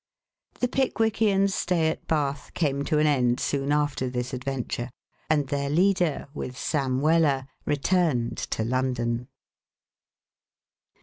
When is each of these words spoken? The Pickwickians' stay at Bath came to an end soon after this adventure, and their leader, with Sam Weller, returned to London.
The 0.61 0.67
Pickwickians' 0.67 1.53
stay 1.53 1.87
at 1.89 2.07
Bath 2.07 2.55
came 2.55 2.83
to 2.85 2.97
an 2.97 3.05
end 3.05 3.39
soon 3.39 3.71
after 3.71 4.09
this 4.09 4.33
adventure, 4.33 4.89
and 5.29 5.47
their 5.49 5.69
leader, 5.69 6.27
with 6.33 6.57
Sam 6.57 7.01
Weller, 7.01 7.45
returned 7.67 8.37
to 8.49 8.63
London. 8.63 9.27